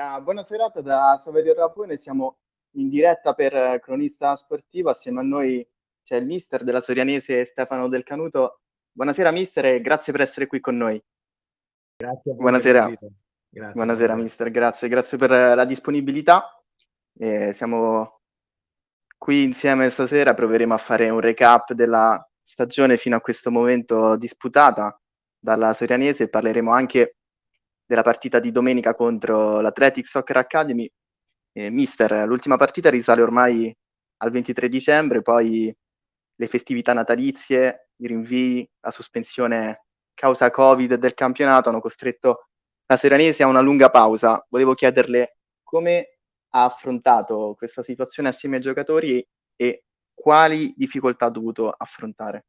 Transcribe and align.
Una 0.00 0.18
buona 0.22 0.42
serata 0.42 0.80
da 0.80 1.20
Saverio 1.22 1.52
Rapone, 1.52 1.98
siamo 1.98 2.38
in 2.76 2.88
diretta 2.88 3.34
per 3.34 3.80
Cronista 3.80 4.34
Sportivo, 4.34 4.88
assieme 4.88 5.20
a 5.20 5.22
noi 5.22 5.68
c'è 6.02 6.16
il 6.16 6.24
mister 6.24 6.64
della 6.64 6.80
Sorianese 6.80 7.44
Stefano 7.44 7.86
Del 7.86 8.02
Canuto. 8.02 8.62
Buonasera 8.92 9.30
mister 9.30 9.66
e 9.66 9.82
grazie 9.82 10.10
per 10.10 10.22
essere 10.22 10.46
qui 10.46 10.58
con 10.58 10.78
noi. 10.78 10.98
Grazie. 11.98 12.32
Buonasera. 12.32 12.86
Grazie, 12.86 13.08
buonasera, 13.50 13.72
buonasera 13.72 14.14
mister, 14.14 14.50
grazie, 14.50 14.88
grazie 14.88 15.18
per 15.18 15.30
la 15.30 15.64
disponibilità. 15.66 16.48
Eh, 17.18 17.52
siamo 17.52 18.20
qui 19.18 19.42
insieme 19.42 19.90
stasera, 19.90 20.32
proveremo 20.32 20.72
a 20.72 20.78
fare 20.78 21.10
un 21.10 21.20
recap 21.20 21.74
della 21.74 22.26
stagione 22.42 22.96
fino 22.96 23.16
a 23.16 23.20
questo 23.20 23.50
momento 23.50 24.16
disputata 24.16 24.98
dalla 25.38 25.74
Sorianese 25.74 26.22
e 26.22 26.28
parleremo 26.30 26.72
anche 26.72 27.16
della 27.90 28.02
partita 28.02 28.38
di 28.38 28.52
domenica 28.52 28.94
contro 28.94 29.60
l'Athletic 29.60 30.06
Soccer 30.06 30.36
Academy. 30.36 30.88
Eh, 31.50 31.70
mister, 31.70 32.24
l'ultima 32.24 32.56
partita 32.56 32.88
risale 32.88 33.20
ormai 33.20 33.76
al 34.18 34.30
23 34.30 34.68
dicembre, 34.68 35.22
poi 35.22 35.76
le 36.36 36.46
festività 36.46 36.92
natalizie, 36.92 37.88
i 37.96 38.06
rinvii, 38.06 38.70
la 38.82 38.92
sospensione 38.92 39.86
causa 40.14 40.50
Covid 40.50 40.94
del 40.94 41.14
campionato 41.14 41.68
hanno 41.68 41.80
costretto 41.80 42.46
la 42.86 42.96
Seranese 42.96 43.42
a 43.42 43.48
una 43.48 43.60
lunga 43.60 43.90
pausa. 43.90 44.46
Volevo 44.48 44.74
chiederle 44.74 45.38
come 45.64 46.18
ha 46.50 46.66
affrontato 46.66 47.56
questa 47.58 47.82
situazione 47.82 48.28
assieme 48.28 48.56
ai 48.56 48.62
giocatori 48.62 49.26
e 49.56 49.82
quali 50.14 50.72
difficoltà 50.76 51.26
ha 51.26 51.30
dovuto 51.30 51.68
affrontare. 51.68 52.44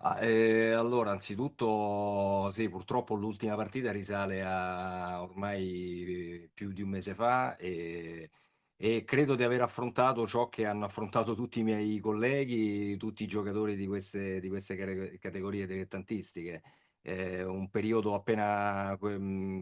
Ah, 0.00 0.20
eh, 0.24 0.70
allora, 0.72 1.10
anzitutto, 1.10 2.48
sì, 2.52 2.68
purtroppo 2.68 3.14
l'ultima 3.16 3.56
partita 3.56 3.90
risale 3.90 4.44
a 4.44 5.20
ormai 5.20 6.48
più 6.54 6.70
di 6.72 6.82
un 6.82 6.88
mese 6.90 7.14
fa 7.14 7.56
e, 7.56 8.30
e 8.76 9.02
credo 9.04 9.34
di 9.34 9.42
aver 9.42 9.62
affrontato 9.62 10.24
ciò 10.28 10.48
che 10.48 10.66
hanno 10.66 10.84
affrontato 10.84 11.34
tutti 11.34 11.58
i 11.58 11.62
miei 11.64 11.98
colleghi, 11.98 12.96
tutti 12.96 13.24
i 13.24 13.26
giocatori 13.26 13.74
di 13.74 13.88
queste, 13.88 14.38
di 14.38 14.48
queste 14.48 15.18
categorie 15.18 15.66
dilettantistiche. 15.66 16.62
Eh, 17.02 17.42
un 17.42 17.68
periodo 17.68 18.14
appena 18.14 18.96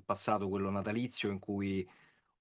passato, 0.04 0.48
quello 0.50 0.68
natalizio, 0.70 1.30
in 1.30 1.38
cui 1.38 1.88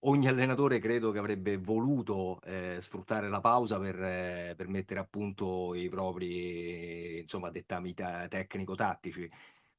ogni 0.07 0.27
allenatore 0.27 0.79
credo 0.79 1.11
che 1.11 1.19
avrebbe 1.19 1.57
voluto 1.57 2.39
eh, 2.43 2.77
sfruttare 2.79 3.29
la 3.29 3.39
pausa 3.39 3.79
per, 3.79 3.95
eh, 4.01 4.53
per, 4.55 4.67
mettere 4.67 4.99
a 4.99 5.05
punto 5.05 5.73
i 5.73 5.89
propri 5.89 7.19
insomma, 7.19 7.49
dettami 7.49 7.93
ta- 7.93 8.27
tecnico-tattici. 8.27 9.29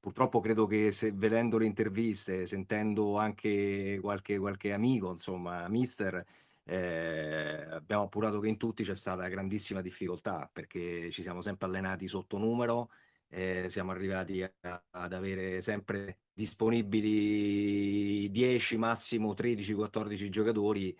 Purtroppo 0.01 0.41
credo 0.41 0.67
che 0.67 0.93
se, 0.93 1.13
vedendo 1.13 1.59
le 1.59 1.67
interviste, 1.67 2.47
sentendo 2.47 3.19
anche 3.19 3.99
qualche, 4.01 4.39
qualche 4.39 4.73
amico, 4.73 5.11
insomma, 5.11 5.69
mister, 5.69 6.25
eh, 6.65 7.67
abbiamo 7.71 8.05
appurato 8.05 8.41
che 8.41 8.49
in 8.49 8.57
tutti 8.57 8.85
c'è 8.85 8.95
stata 8.95 9.27
grandissima 9.29 9.81
difficoltà 9.81 10.49
perché 10.53 11.11
ci 11.11 11.23
siamo 11.23 11.41
sempre 11.41 11.67
allenati 11.67 12.09
sotto 12.09 12.39
numero 12.39 12.91
eh, 13.29 13.69
siamo 13.69 13.91
arrivati 13.93 14.43
a, 14.43 14.53
ad 14.91 15.13
avere 15.13 15.61
sempre 15.61 16.21
disponibili 16.33 18.31
10, 18.31 18.77
massimo 18.79 19.35
13, 19.35 19.75
14 19.75 20.31
giocatori, 20.31 20.97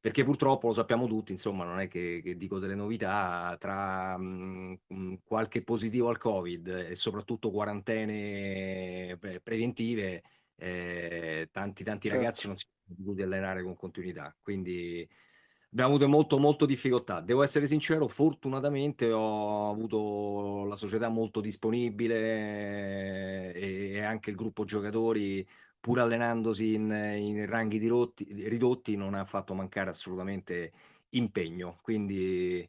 perché 0.00 0.24
purtroppo 0.24 0.68
lo 0.68 0.74
sappiamo 0.74 1.06
tutti, 1.06 1.32
insomma, 1.32 1.64
non 1.64 1.80
è 1.80 1.88
che, 1.88 2.20
che 2.22 2.36
dico 2.36 2.58
delle 2.58 2.74
novità, 2.74 3.56
tra 3.58 4.16
mh, 4.18 5.20
qualche 5.24 5.62
positivo 5.62 6.08
al 6.08 6.18
Covid 6.18 6.68
e 6.68 6.94
soprattutto 6.94 7.50
quarantene 7.50 9.18
preventive, 9.42 10.22
eh, 10.56 11.48
tanti, 11.50 11.84
tanti 11.84 12.08
certo. 12.08 12.22
ragazzi 12.22 12.46
non 12.46 12.56
si 12.56 12.66
sono 12.84 12.96
potuti 12.96 13.22
allenare 13.22 13.62
con 13.62 13.76
continuità. 13.76 14.36
Quindi 14.42 15.08
abbiamo 15.74 15.90
avuto 15.90 16.08
molto, 16.08 16.38
molto 16.38 16.66
difficoltà. 16.66 17.20
Devo 17.20 17.42
essere 17.42 17.66
sincero, 17.66 18.06
fortunatamente 18.06 19.10
ho 19.10 19.70
avuto 19.70 20.64
la 20.66 20.76
società 20.76 21.08
molto 21.08 21.40
disponibile 21.40 23.52
e, 23.52 23.90
e 23.94 24.04
anche 24.04 24.30
il 24.30 24.36
gruppo 24.36 24.64
giocatori, 24.64 25.44
pur 25.80 25.98
allenandosi 25.98 26.74
in, 26.74 26.92
in 27.16 27.44
ranghi 27.46 27.78
ridotti, 27.78 28.24
ridotti, 28.48 28.96
non 28.96 29.14
ha 29.14 29.24
fatto 29.24 29.52
mancare 29.52 29.90
assolutamente 29.90 30.72
impegno. 31.10 31.78
Quindi 31.82 32.66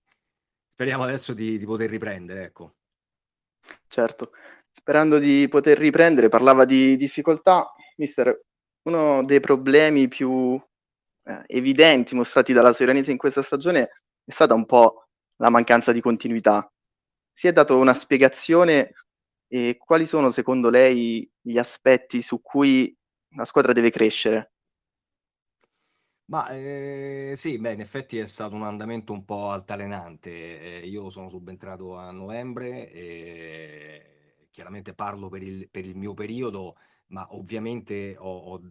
speriamo 0.67 1.03
adesso 1.03 1.35
di, 1.35 1.59
di 1.59 1.65
poter 1.65 1.91
riprendere. 1.91 2.45
Ecco. 2.45 2.73
Certo, 3.87 4.31
sperando 4.71 5.19
di 5.19 5.47
poter 5.47 5.77
riprendere, 5.77 6.27
parlava 6.27 6.65
di 6.65 6.97
difficoltà. 6.97 7.71
Mister, 7.97 8.45
uno 8.87 9.23
dei 9.23 9.39
problemi 9.39 10.07
più 10.07 10.59
eh, 11.25 11.43
evidenti 11.47 12.15
mostrati 12.15 12.53
dalla 12.53 12.73
Serenese 12.73 13.11
in 13.11 13.17
questa 13.17 13.41
stagione 13.41 13.81
è 14.23 14.31
stata 14.31 14.53
un 14.53 14.65
po' 14.65 15.07
la 15.37 15.49
mancanza 15.49 15.91
di 15.91 16.01
continuità. 16.01 16.71
Si 17.31 17.47
è 17.47 17.51
dato 17.51 17.77
una 17.77 17.93
spiegazione 17.93 18.93
e 19.47 19.77
quali 19.77 20.05
sono 20.05 20.29
secondo 20.29 20.69
lei 20.69 21.29
gli 21.41 21.57
aspetti 21.57 22.21
su 22.21 22.41
cui 22.41 22.95
la 23.35 23.45
squadra 23.45 23.73
deve 23.73 23.89
crescere? 23.89 24.53
Ma 26.27 26.49
eh, 26.49 27.33
sì, 27.35 27.59
beh, 27.59 27.73
in 27.73 27.81
effetti 27.81 28.17
è 28.17 28.25
stato 28.25 28.55
un 28.55 28.63
andamento 28.63 29.13
un 29.13 29.25
po' 29.25 29.51
altalenante. 29.51 30.79
Eh, 30.81 30.87
io 30.87 31.09
sono 31.09 31.29
subentrato 31.29 31.97
a 31.97 32.09
novembre 32.11 32.91
e 32.91 34.47
chiaramente 34.49 34.93
parlo 34.93 35.29
per 35.29 35.43
il, 35.43 35.69
per 35.69 35.85
il 35.85 35.95
mio 35.95 36.13
periodo 36.13 36.77
ma 37.07 37.27
ovviamente 37.31 38.15
ho, 38.17 38.37
ho, 38.37 38.61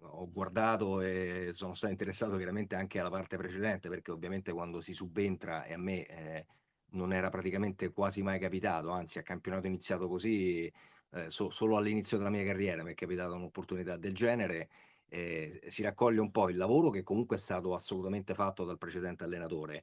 ho, 0.00 0.30
guardato 0.30 1.00
e 1.00 1.50
sono 1.52 1.74
stato 1.74 1.92
interessato 1.92 2.36
chiaramente 2.36 2.76
anche 2.76 2.98
alla 3.00 3.10
parte 3.10 3.36
precedente, 3.36 3.88
perché 3.88 4.10
ovviamente 4.10 4.52
quando 4.52 4.80
si 4.80 4.92
subentra 4.92 5.64
e 5.64 5.72
a 5.72 5.78
me 5.78 6.06
eh, 6.06 6.46
non 6.92 7.12
era 7.12 7.30
praticamente 7.30 7.90
quasi 7.92 8.22
mai 8.22 8.38
capitato, 8.38 8.90
anzi 8.90 9.18
a 9.18 9.22
campionato 9.22 9.66
iniziato 9.66 10.08
così, 10.08 10.70
eh, 11.12 11.30
so, 11.30 11.50
solo 11.50 11.76
all'inizio 11.76 12.16
della 12.18 12.30
mia 12.30 12.44
carriera 12.44 12.82
mi 12.82 12.92
è 12.92 12.94
capitata 12.94 13.34
un'opportunità 13.34 13.96
del 13.96 14.14
genere. 14.14 14.68
Eh, 15.08 15.60
si 15.66 15.82
raccoglie 15.82 16.20
un 16.20 16.30
po' 16.30 16.48
il 16.48 16.56
lavoro 16.56 16.90
che 16.90 17.02
comunque 17.02 17.36
è 17.36 17.38
stato 17.38 17.74
assolutamente 17.74 18.34
fatto 18.34 18.64
dal 18.64 18.78
precedente 18.78 19.24
allenatore. 19.24 19.82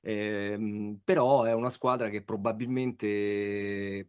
Eh, 0.00 0.98
però 1.02 1.44
è 1.44 1.52
una 1.54 1.70
squadra 1.70 2.10
che 2.10 2.22
probabilmente 2.22 4.06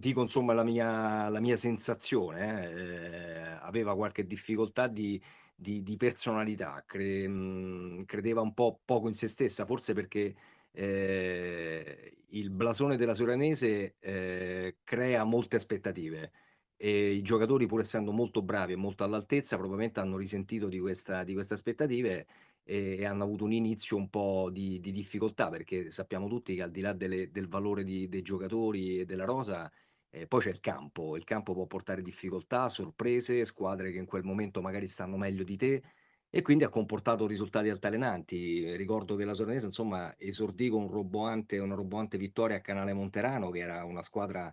dico 0.00 0.22
insomma 0.22 0.52
la 0.54 0.64
mia, 0.64 1.28
la 1.28 1.40
mia 1.40 1.56
sensazione, 1.56 2.70
eh, 2.72 3.40
aveva 3.60 3.94
qualche 3.94 4.26
difficoltà 4.26 4.88
di, 4.88 5.20
di, 5.54 5.82
di 5.82 5.96
personalità, 5.96 6.82
cre, 6.86 7.28
mh, 7.28 8.04
credeva 8.06 8.40
un 8.40 8.54
po' 8.54 8.80
poco 8.84 9.08
in 9.08 9.14
se 9.14 9.28
stessa, 9.28 9.64
forse 9.64 9.92
perché 9.94 10.34
eh, 10.72 12.16
il 12.30 12.50
blasone 12.50 12.96
della 12.96 13.14
Soranese 13.14 13.96
eh, 14.00 14.76
crea 14.84 15.24
molte 15.24 15.56
aspettative 15.56 16.32
e 16.76 17.12
i 17.12 17.22
giocatori 17.22 17.66
pur 17.66 17.80
essendo 17.80 18.10
molto 18.12 18.42
bravi 18.42 18.72
e 18.72 18.76
molto 18.76 19.04
all'altezza 19.04 19.56
probabilmente 19.56 20.00
hanno 20.00 20.16
risentito 20.16 20.68
di, 20.68 20.78
questa, 20.78 21.24
di 21.24 21.34
queste 21.34 21.54
aspettative 21.54 22.26
e, 22.64 23.04
hanno 23.04 23.24
avuto 23.24 23.44
un 23.44 23.52
inizio 23.52 23.96
un 23.96 24.08
po' 24.08 24.48
di, 24.50 24.80
di, 24.80 24.92
difficoltà 24.92 25.48
perché 25.50 25.90
sappiamo 25.90 26.28
tutti 26.28 26.54
che 26.54 26.62
al 26.62 26.70
di 26.70 26.80
là 26.80 26.92
delle, 26.92 27.30
del 27.30 27.48
valore 27.48 27.84
di, 27.84 28.08
dei 28.08 28.22
giocatori 28.22 29.00
e 29.00 29.04
della 29.04 29.24
rosa 29.24 29.70
eh, 30.10 30.26
poi 30.26 30.40
c'è 30.40 30.50
il 30.50 30.60
campo, 30.60 31.16
il 31.16 31.24
campo 31.24 31.52
può 31.54 31.66
portare 31.66 32.02
difficoltà, 32.02 32.68
sorprese, 32.68 33.44
squadre 33.44 33.92
che 33.92 33.98
in 33.98 34.06
quel 34.06 34.24
momento 34.24 34.60
magari 34.60 34.88
stanno 34.88 35.16
meglio 35.16 35.44
di 35.44 35.56
te 35.56 35.82
e 36.28 36.42
quindi 36.42 36.64
ha 36.64 36.68
comportato 36.68 37.26
risultati 37.26 37.68
altalenanti. 37.68 38.76
Ricordo 38.76 39.16
che 39.16 39.24
la 39.24 39.34
Sornese 39.34 39.66
insomma 39.66 40.14
esordì 40.18 40.68
con 40.68 40.82
un 40.82 40.90
roboante, 40.90 41.58
una 41.58 41.74
roboante 41.74 42.18
vittoria 42.18 42.56
a 42.56 42.60
Canale 42.60 42.92
Monterano 42.92 43.50
che 43.50 43.60
era 43.60 43.84
una 43.84 44.02
squadra 44.02 44.52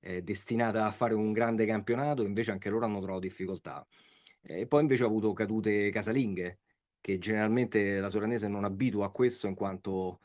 eh, 0.00 0.22
destinata 0.22 0.86
a 0.86 0.92
fare 0.92 1.14
un 1.14 1.32
grande 1.32 1.66
campionato, 1.66 2.22
invece 2.24 2.50
anche 2.52 2.68
loro 2.70 2.84
hanno 2.84 3.00
trovato 3.00 3.20
difficoltà. 3.20 3.86
E 4.42 4.66
poi 4.66 4.80
invece 4.82 5.04
ha 5.04 5.06
avuto 5.06 5.32
cadute 5.32 5.90
casalinghe, 5.90 6.58
che 7.00 7.18
generalmente 7.18 8.00
la 8.00 8.08
Soranese 8.08 8.48
non 8.48 8.64
abitua 8.64 9.06
a 9.06 9.10
questo 9.10 9.46
in 9.46 9.54
quanto 9.54 10.20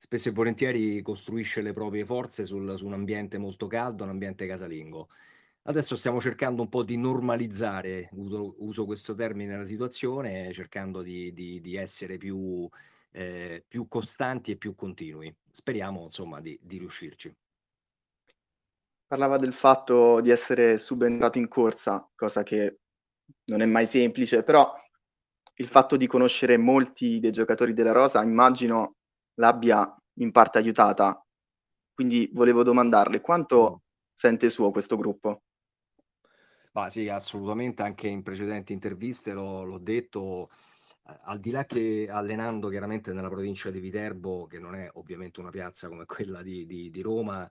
spesso 0.00 0.30
e 0.30 0.32
volentieri 0.32 1.02
costruisce 1.02 1.60
le 1.60 1.74
proprie 1.74 2.06
forze 2.06 2.46
sul, 2.46 2.78
su 2.78 2.86
un 2.86 2.94
ambiente 2.94 3.36
molto 3.36 3.66
caldo, 3.66 4.04
un 4.04 4.08
ambiente 4.08 4.46
casalingo. 4.46 5.10
Adesso 5.64 5.94
stiamo 5.94 6.22
cercando 6.22 6.62
un 6.62 6.70
po' 6.70 6.82
di 6.82 6.96
normalizzare, 6.96 8.08
uso, 8.12 8.86
questo 8.86 9.14
termine, 9.14 9.58
la 9.58 9.66
situazione, 9.66 10.54
cercando 10.54 11.02
di, 11.02 11.34
di, 11.34 11.60
di 11.60 11.76
essere 11.76 12.16
più, 12.16 12.66
eh, 13.10 13.62
più, 13.68 13.88
costanti 13.88 14.52
e 14.52 14.56
più 14.56 14.74
continui. 14.74 15.32
Speriamo, 15.52 16.04
insomma, 16.04 16.40
di, 16.40 16.58
di 16.62 16.78
riuscirci. 16.78 17.36
Parlava 19.06 19.36
del 19.36 19.52
fatto 19.52 20.22
di 20.22 20.30
essere 20.30 20.78
subentrato 20.78 21.36
in 21.36 21.46
corsa, 21.46 22.08
cosa 22.14 22.42
che 22.42 22.78
non 23.44 23.60
è 23.60 23.66
mai 23.66 23.86
semplice, 23.86 24.42
però 24.42 24.72
il 25.56 25.68
fatto 25.68 25.98
di 25.98 26.06
conoscere 26.06 26.56
molti 26.56 27.20
dei 27.20 27.32
giocatori 27.32 27.74
della 27.74 27.92
Rosa, 27.92 28.22
immagino 28.22 28.94
l'abbia 29.40 29.92
in 30.18 30.30
parte 30.30 30.58
aiutata. 30.58 31.24
Quindi 31.92 32.30
volevo 32.32 32.62
domandarle 32.62 33.20
quanto 33.20 33.70
mm. 33.70 33.76
sente 34.14 34.48
suo 34.50 34.70
questo 34.70 34.96
gruppo? 34.96 35.42
Ma 36.72 36.88
sì, 36.88 37.08
assolutamente, 37.08 37.82
anche 37.82 38.06
in 38.06 38.22
precedenti 38.22 38.72
interviste 38.72 39.32
l'ho, 39.32 39.64
l'ho 39.64 39.78
detto, 39.78 40.50
al 41.24 41.40
di 41.40 41.50
là 41.50 41.64
che 41.64 42.06
allenando 42.08 42.68
chiaramente 42.68 43.12
nella 43.12 43.28
provincia 43.28 43.70
di 43.70 43.80
Viterbo, 43.80 44.46
che 44.46 44.60
non 44.60 44.76
è 44.76 44.88
ovviamente 44.94 45.40
una 45.40 45.50
piazza 45.50 45.88
come 45.88 46.04
quella 46.06 46.42
di, 46.42 46.66
di, 46.66 46.90
di 46.90 47.00
Roma, 47.00 47.48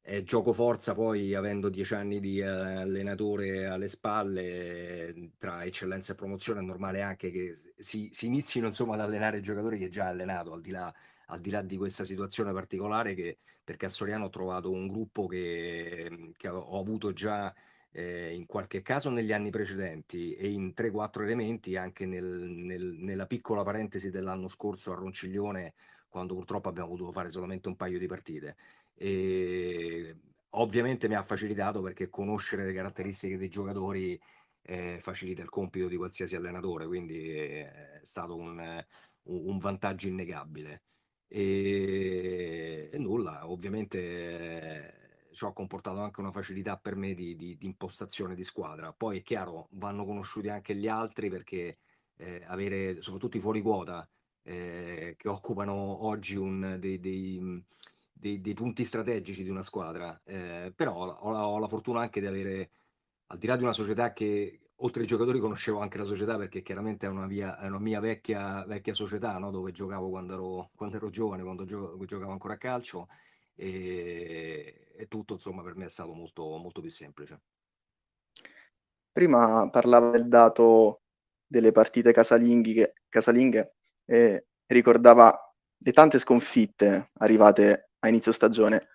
è 0.00 0.22
gioco 0.22 0.52
forza 0.52 0.94
poi 0.94 1.34
avendo 1.34 1.68
dieci 1.68 1.94
anni 1.94 2.18
di 2.18 2.38
eh, 2.38 2.46
allenatore 2.46 3.66
alle 3.66 3.88
spalle, 3.88 5.30
tra 5.38 5.64
eccellenza 5.64 6.12
e 6.12 6.16
promozione, 6.16 6.60
è 6.60 6.62
normale 6.64 7.02
anche 7.02 7.30
che 7.30 7.56
si, 7.78 8.08
si 8.10 8.26
inizino 8.26 8.66
insomma 8.66 8.94
ad 8.94 9.00
allenare 9.00 9.40
giocatori 9.40 9.78
che 9.78 9.88
già 9.88 10.06
ha 10.06 10.08
allenato, 10.08 10.52
al 10.54 10.60
di 10.60 10.70
là, 10.70 10.92
al 11.32 11.40
di 11.40 11.50
là 11.50 11.62
di 11.62 11.76
questa 11.76 12.04
situazione 12.04 12.52
particolare, 12.52 13.14
che, 13.14 13.38
perché 13.64 13.86
a 13.86 13.88
Soriano 13.88 14.26
ho 14.26 14.30
trovato 14.30 14.70
un 14.70 14.86
gruppo 14.86 15.26
che, 15.26 16.32
che 16.36 16.48
ho 16.48 16.78
avuto 16.78 17.12
già 17.12 17.52
eh, 17.92 18.34
in 18.34 18.46
qualche 18.46 18.82
caso 18.82 19.10
negli 19.10 19.32
anni 19.32 19.50
precedenti 19.50 20.34
e 20.34 20.50
in 20.50 20.72
3-4 20.76 21.22
elementi 21.22 21.76
anche 21.76 22.06
nel, 22.06 22.24
nel, 22.24 22.96
nella 22.98 23.26
piccola 23.26 23.62
parentesi 23.62 24.10
dell'anno 24.10 24.48
scorso 24.48 24.92
a 24.92 24.94
Ronciglione, 24.94 25.74
quando 26.08 26.34
purtroppo 26.34 26.68
abbiamo 26.68 26.90
potuto 26.90 27.12
fare 27.12 27.30
solamente 27.30 27.68
un 27.68 27.76
paio 27.76 27.98
di 27.98 28.06
partite. 28.06 28.56
E 28.94 30.16
ovviamente 30.50 31.08
mi 31.08 31.14
ha 31.14 31.22
facilitato 31.22 31.80
perché 31.80 32.10
conoscere 32.10 32.66
le 32.66 32.74
caratteristiche 32.74 33.38
dei 33.38 33.48
giocatori 33.48 34.20
eh, 34.62 34.98
facilita 35.00 35.42
il 35.42 35.48
compito 35.48 35.88
di 35.88 35.96
qualsiasi 35.96 36.36
allenatore, 36.36 36.86
quindi 36.86 37.30
è 37.30 38.00
stato 38.02 38.36
un, 38.36 38.84
un 39.24 39.58
vantaggio 39.58 40.08
innegabile. 40.08 40.82
E, 41.34 42.90
e 42.92 42.98
nulla, 42.98 43.50
ovviamente 43.50 45.30
ciò 45.32 45.48
ha 45.48 45.52
comportato 45.54 46.00
anche 46.00 46.20
una 46.20 46.30
facilità 46.30 46.76
per 46.76 46.94
me 46.94 47.14
di, 47.14 47.34
di, 47.36 47.56
di, 47.56 47.64
impostazione 47.64 48.34
di 48.34 48.44
squadra. 48.44 48.92
Poi 48.92 49.20
è 49.20 49.22
chiaro, 49.22 49.68
vanno 49.70 50.04
conosciuti 50.04 50.50
anche 50.50 50.74
gli 50.74 50.86
altri 50.86 51.30
perché 51.30 51.78
eh, 52.16 52.44
avere 52.46 53.00
soprattutto 53.00 53.38
i 53.38 53.40
fuori 53.40 53.62
quota 53.62 54.06
eh, 54.42 55.14
che 55.16 55.28
occupano 55.28 56.04
oggi 56.04 56.36
un, 56.36 56.76
dei, 56.78 57.00
dei, 57.00 57.64
dei, 58.12 58.40
dei, 58.42 58.54
punti 58.54 58.84
strategici 58.84 59.42
di 59.42 59.48
una 59.48 59.62
squadra, 59.62 60.20
eh, 60.24 60.70
però 60.74 60.94
ho 60.94 61.32
ho 61.32 61.58
la, 61.58 61.68
fortuna 61.68 62.00
anche 62.00 62.20
di 62.20 62.26
avere, 62.26 62.70
al 63.28 63.38
di 63.38 63.46
là 63.46 63.56
di 63.56 63.62
una 63.62 63.72
società 63.72 64.12
che 64.12 64.61
oltre 64.84 65.02
ai 65.02 65.06
giocatori 65.06 65.38
conoscevo 65.38 65.80
anche 65.80 65.98
la 65.98 66.04
società 66.04 66.36
perché 66.36 66.62
chiaramente 66.62 67.06
è 67.06 67.08
una, 67.08 67.26
via, 67.26 67.58
è 67.58 67.66
una 67.66 67.78
mia 67.78 68.00
vecchia, 68.00 68.64
vecchia 68.66 68.94
società 68.94 69.38
no? 69.38 69.50
dove 69.50 69.72
giocavo 69.72 70.08
quando 70.08 70.34
ero, 70.34 70.70
quando 70.74 70.96
ero 70.96 71.08
giovane, 71.08 71.42
quando 71.42 71.64
gio, 71.64 71.96
giocavo 72.04 72.32
ancora 72.32 72.54
a 72.54 72.58
calcio 72.58 73.08
e, 73.54 74.92
e, 74.96 75.08
tutto 75.08 75.34
insomma 75.34 75.62
per 75.62 75.76
me 75.76 75.86
è 75.86 75.90
stato 75.90 76.12
molto, 76.12 76.56
molto 76.56 76.80
più 76.80 76.90
semplice. 76.90 77.40
Prima 79.12 79.68
parlava 79.70 80.10
del 80.10 80.28
dato 80.28 81.02
delle 81.46 81.70
partite 81.70 82.12
casalinghe, 82.12 82.94
e 84.06 84.46
ricordava 84.66 85.54
le 85.76 85.92
tante 85.92 86.18
sconfitte 86.18 87.10
arrivate 87.18 87.90
a 88.00 88.08
inizio 88.08 88.32
stagione, 88.32 88.88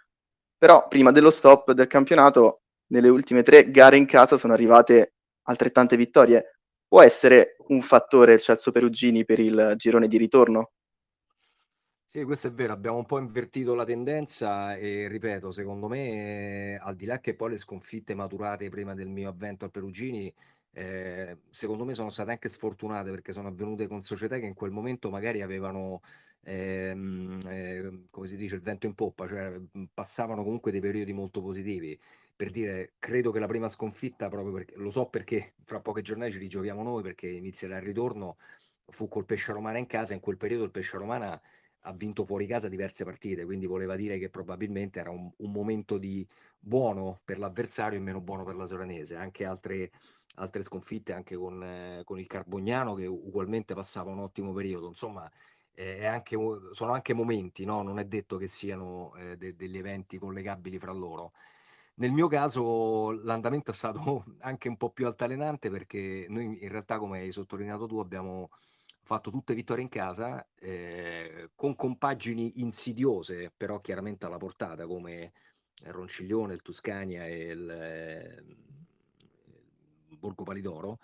però 0.58 0.88
prima 0.88 1.12
dello 1.12 1.30
stop 1.30 1.72
del 1.72 1.88
campionato 1.88 2.64
nelle 2.88 3.10
ultime 3.10 3.44
tre 3.44 3.70
gare 3.70 3.98
in 3.98 4.08
casa 4.08 4.38
sono 4.38 4.54
arrivate 4.54 5.17
altrettante 5.48 5.98
vittorie. 5.98 6.60
Può 6.88 7.02
essere 7.02 7.58
un 7.68 7.82
fattore 7.82 8.34
il 8.34 8.42
Celso 8.42 8.72
Perugini 8.72 9.26
per 9.26 9.40
il 9.40 9.74
girone 9.76 10.08
di 10.08 10.18
ritorno? 10.18 10.72
Sì, 12.10 12.24
questo 12.24 12.48
è 12.48 12.52
vero, 12.52 12.72
abbiamo 12.72 12.98
un 12.98 13.06
po' 13.06 13.20
invertito 13.20 13.76
la 13.76 13.84
tendenza 13.84 14.76
e 14.78 15.10
ripeto, 15.10 15.52
secondo 15.52 15.90
me, 15.90 16.78
al 16.82 16.96
di 16.96 17.06
là 17.06 17.20
che 17.20 17.36
poi 17.36 17.50
le 17.52 17.58
sconfitte 17.58 18.16
maturate 18.16 18.70
prima 18.70 18.94
del 18.94 19.10
mio 19.10 19.28
avvento 19.28 19.66
al 19.66 19.72
Perugini, 19.72 20.34
eh, 20.72 21.40
secondo 21.50 21.84
me 21.84 21.94
sono 21.94 22.10
state 22.10 22.32
anche 22.32 22.48
sfortunate 22.48 23.10
perché 23.12 23.34
sono 23.34 23.50
avvenute 23.50 23.88
con 23.88 24.04
società 24.04 24.40
che 24.40 24.46
in 24.46 24.54
quel 24.54 24.72
momento 24.72 25.10
magari 25.10 25.42
avevano, 25.42 26.02
ehm, 26.44 27.40
eh, 27.46 28.06
come 28.10 28.28
si 28.28 28.38
dice, 28.38 28.56
il 28.56 28.62
vento 28.62 28.86
in 28.86 28.94
poppa, 28.94 29.28
cioè 29.28 29.60
passavano 29.94 30.44
comunque 30.44 30.72
dei 30.72 30.80
periodi 30.80 31.12
molto 31.12 31.42
positivi. 31.42 32.00
Per 32.38 32.52
dire, 32.52 32.94
credo 33.00 33.32
che 33.32 33.40
la 33.40 33.48
prima 33.48 33.68
sconfitta, 33.68 34.30
proprio 34.30 34.54
perché 34.54 34.76
lo 34.78 34.92
so 34.92 35.08
perché 35.08 35.56
fra 35.64 35.80
poche 35.80 36.04
giornate 36.04 36.32
ci 36.32 36.38
rigiochiamo 36.38 36.84
noi, 36.84 37.02
perché 37.02 37.28
inizierà 37.28 37.78
il 37.78 37.84
ritorno, 37.84 38.38
fu 38.86 39.08
col 39.08 39.26
Pesce 39.26 39.54
Romana 39.54 39.80
in 39.80 39.88
casa, 39.88 40.14
in 40.14 40.20
quel 40.20 40.38
periodo 40.38 40.64
il 40.64 40.72
Pesce 40.72 40.98
Romana 40.98 41.42
ha 41.82 41.94
vinto 41.94 42.26
fuori 42.26 42.46
casa 42.46 42.70
diverse 42.70 43.04
partite, 43.06 43.46
quindi 43.46 43.66
voleva 43.66 43.96
dire 43.96 44.20
che 44.20 44.30
probabilmente 44.30 45.00
era 45.00 45.10
un, 45.10 45.32
un 45.36 45.52
momento 45.52 45.98
di 45.98 46.28
buono 46.60 47.22
per 47.24 47.40
l'avversario 47.40 47.98
e 47.98 48.02
meno 48.02 48.22
buono 48.22 48.44
per 48.44 48.56
la 48.56 48.66
Soranese. 48.66 49.16
Anche 49.16 49.46
altre, 49.46 49.92
altre 50.36 50.62
sconfitte, 50.64 51.14
anche 51.14 51.36
con, 51.36 51.64
eh, 51.64 52.02
con, 52.04 52.20
il 52.20 52.28
Carbognano, 52.28 52.94
che 52.94 53.06
ugualmente 53.08 53.74
passava 53.74 54.12
un 54.12 54.20
ottimo 54.20 54.54
periodo. 54.54 54.88
Insomma, 54.88 55.30
eh, 55.74 56.06
anche, 56.06 56.38
sono 56.72 56.94
anche 56.94 57.14
momenti, 57.14 57.66
no? 57.66 57.82
non 57.84 58.00
è 58.00 58.06
detto 58.06 58.38
che 58.38 58.48
siano 58.48 59.16
eh, 59.16 59.38
de- 59.38 59.56
degli 59.56 59.78
eventi 59.78 60.18
collegabili 60.18 60.78
fra 60.80 60.92
loro. 60.92 61.32
Nel 62.00 62.12
mio 62.12 62.28
caso 62.28 63.12
l'andamento 63.24 63.72
è 63.72 63.74
stato 63.74 64.24
anche 64.42 64.68
un 64.68 64.78
po' 64.78 64.92
più 64.92 65.08
altalenante 65.08 65.70
perché 65.70 66.28
noi 66.30 66.64
in 66.64 66.70
realtà, 66.70 67.00
come 67.00 67.20
hai 67.20 67.32
sottolineato 67.32 67.88
tu, 67.88 67.98
abbiamo 68.00 68.52
fatto 69.02 69.32
tutte 69.32 69.56
vittorie 69.56 69.84
in 69.84 69.90
casa, 69.90 70.46
eh, 70.60 71.50
con 71.56 71.76
compagini 71.76 72.60
insidiose, 72.62 73.52
però 73.56 73.80
chiaramente 73.80 74.26
alla 74.26 74.38
portata, 74.38 74.86
come 74.86 75.32
il 75.84 75.92
Ronciglione, 75.92 76.54
il 76.54 76.62
Tuscania 76.62 77.26
e 77.26 77.48
il, 77.48 77.70
eh, 77.70 78.44
il 80.10 80.18
Borgo 80.18 80.44
Palidoro, 80.44 81.00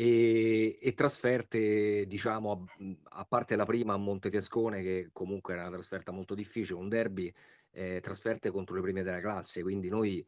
e, 0.00 0.78
e, 0.80 0.94
trasferte, 0.94 2.06
diciamo, 2.06 2.52
a, 2.52 3.18
a, 3.20 3.24
parte 3.24 3.56
la 3.56 3.64
prima 3.64 3.94
a 3.94 3.96
Montefiascone, 3.96 4.80
che 4.80 5.10
comunque 5.12 5.54
era 5.54 5.62
una 5.62 5.72
trasferta 5.72 6.12
molto 6.12 6.36
difficile, 6.36 6.78
un 6.78 6.88
derby, 6.88 7.34
eh, 7.72 7.98
trasferte 8.00 8.52
contro 8.52 8.76
le 8.76 8.82
prime 8.82 9.02
della 9.02 9.18
classe, 9.18 9.60
quindi 9.60 9.88
noi 9.88 10.24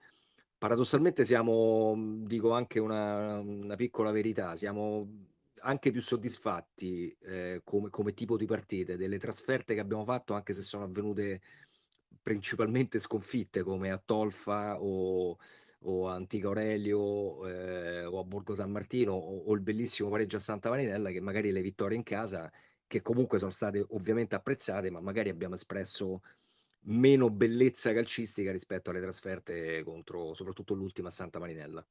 paradossalmente 0.58 1.25
siamo, 1.25 1.94
dico 2.25 2.50
anche 2.50 2.81
una, 2.81 3.38
una 3.38 3.76
piccola 3.76 4.11
verità, 4.11 4.56
siamo 4.56 5.28
anche 5.61 5.93
più 5.93 6.02
soddisfatti 6.02 7.16
eh, 7.20 7.61
come, 7.62 7.90
come, 7.90 8.12
tipo 8.12 8.37
di 8.37 8.46
partite 8.46 8.96
delle 8.96 9.19
trasferte 9.19 9.75
che 9.75 9.81
abbiamo 9.81 10.05
fatto, 10.05 10.34
anche 10.34 10.52
se 10.52 10.62
sono 10.62 10.82
avvenute 10.82 11.40
principalmente 12.20 12.99
sconfitte 12.99 13.62
come 13.62 13.93
a 13.93 14.02
Tolfa 14.05 14.81
o, 14.82 15.38
o 15.84 16.08
a 16.08 16.14
Antica 16.14 16.48
Aurelio 16.48 17.46
eh, 17.46 18.04
o 18.04 18.18
a 18.18 18.24
Borgo 18.24 18.54
San 18.54 18.70
Martino 18.70 19.14
o, 19.14 19.44
o, 19.46 19.54
il 19.54 19.60
bellissimo 19.60 20.10
pareggio 20.10 20.37
a 20.37 20.40
Santa 20.40 20.68
Marinella 20.68 21.10
che 21.10 21.20
magari 21.20 21.52
le 21.52 21.62
vittorie 21.62 21.96
in 21.96 22.02
casa 22.02 22.50
che 22.87 23.00
comunque 23.02 23.38
sono 23.38 23.50
state 23.50 23.84
ovviamente 23.90 24.34
apprezzate 24.34 24.90
ma 24.90 25.00
magari 25.00 25.30
abbiamo 25.30 25.54
espresso 25.54 26.22
meno 26.84 27.30
bellezza 27.30 27.92
calcistica 27.92 28.52
rispetto 28.52 28.90
alle 28.90 29.00
trasferte 29.00 29.82
contro 29.82 30.34
soprattutto 30.34 30.75
l'ultima 30.75 31.08
a 31.08 31.12
Santa 31.12 31.38
Marinella. 31.38 31.84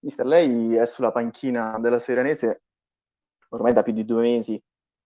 Mister, 0.00 0.26
lei 0.26 0.74
è 0.74 0.86
sulla 0.86 1.12
panchina 1.12 1.78
della 1.78 1.98
Serenese 1.98 2.62
ormai 3.54 3.72
da 3.72 3.82
più 3.82 3.92
di 3.92 4.04
due 4.04 4.22
mesi, 4.22 4.60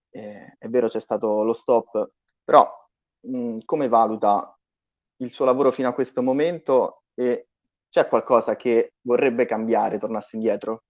eh, 0.09 0.55
è 0.57 0.67
vero 0.67 0.87
c'è 0.87 0.99
stato 0.99 1.43
lo 1.43 1.53
stop, 1.53 2.11
però 2.43 2.67
mh, 3.21 3.59
come 3.65 3.87
valuta 3.87 4.58
il 5.21 5.31
suo 5.31 5.45
lavoro 5.45 5.71
fino 5.71 5.87
a 5.87 5.93
questo 5.93 6.21
momento 6.21 7.03
e 7.13 7.47
c'è 7.89 8.07
qualcosa 8.07 8.55
che 8.55 8.93
vorrebbe 9.01 9.45
cambiare, 9.45 9.97
tornasse 9.97 10.35
indietro? 10.35 10.83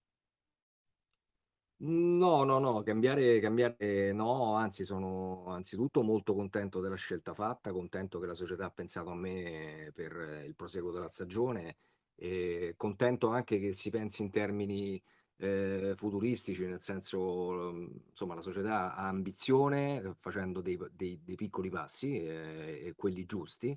No, 1.82 2.44
no, 2.44 2.58
no, 2.58 2.82
cambiare, 2.82 3.40
cambiare 3.40 4.12
no, 4.12 4.54
anzi 4.54 4.84
sono 4.84 5.46
anzitutto 5.46 6.02
molto 6.02 6.34
contento 6.34 6.80
della 6.80 6.94
scelta 6.96 7.32
fatta, 7.32 7.72
contento 7.72 8.18
che 8.18 8.26
la 8.26 8.34
società 8.34 8.66
ha 8.66 8.70
pensato 8.70 9.08
a 9.08 9.14
me 9.14 9.90
per 9.94 10.42
il 10.46 10.54
proseguo 10.54 10.92
della 10.92 11.08
stagione 11.08 11.76
e 12.14 12.74
contento 12.76 13.28
anche 13.28 13.58
che 13.58 13.72
si 13.72 13.88
pensi 13.88 14.20
in 14.20 14.30
termini 14.30 15.02
eh, 15.38 15.94
futuristici, 15.96 16.66
nel 16.66 16.82
senso, 16.82 17.70
insomma, 18.10 18.34
la 18.34 18.42
società 18.42 18.94
ha 18.94 19.08
ambizione 19.08 20.02
eh, 20.02 20.14
facendo 20.18 20.60
dei, 20.60 20.78
dei, 20.92 21.18
dei 21.24 21.34
piccoli 21.34 21.70
passi 21.70 22.22
eh, 22.22 22.82
e 22.84 22.94
quelli 22.94 23.24
giusti. 23.24 23.76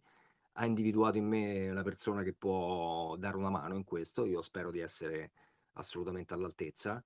Ha 0.55 0.65
individuato 0.65 1.17
in 1.17 1.25
me 1.25 1.69
una 1.69 1.81
persona 1.81 2.21
che 2.23 2.33
può 2.33 3.15
dare 3.17 3.37
una 3.37 3.49
mano 3.49 3.75
in 3.75 3.83
questo. 3.83 4.25
Io 4.25 4.41
spero 4.41 4.69
di 4.71 4.79
essere 4.79 5.31
assolutamente 5.73 6.33
all'altezza. 6.33 7.03